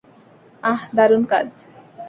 [0.63, 1.49] আহ, দারুণ কাজ।